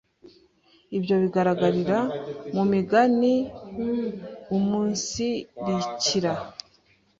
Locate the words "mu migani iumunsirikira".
2.55-6.33